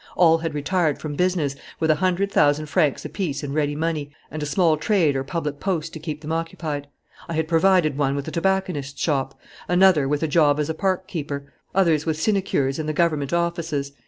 All 0.15 0.39
had 0.39 0.55
retired 0.55 0.97
from 0.97 1.13
business, 1.13 1.55
with 1.79 1.91
a 1.91 2.01
hundred 2.01 2.31
thousand 2.31 2.65
francs 2.65 3.05
apiece 3.05 3.43
in 3.43 3.53
ready 3.53 3.75
money 3.75 4.09
and 4.31 4.41
a 4.41 4.47
small 4.47 4.75
trade 4.75 5.15
or 5.15 5.23
public 5.23 5.59
post 5.59 5.93
to 5.93 5.99
keep 5.99 6.21
them 6.21 6.31
occupied. 6.31 6.87
I 7.29 7.33
had 7.33 7.47
provided 7.47 7.99
one 7.99 8.15
with 8.15 8.27
a 8.27 8.31
tobacconist's 8.31 8.99
shop, 8.99 9.39
another 9.67 10.07
with 10.07 10.23
a 10.23 10.27
job 10.27 10.59
as 10.59 10.71
a 10.71 10.73
park 10.73 11.07
keeper, 11.07 11.53
others 11.75 12.07
with 12.07 12.19
sinecures 12.19 12.79
in 12.79 12.87
the 12.87 12.93
government 12.93 13.31
offices. 13.31 13.91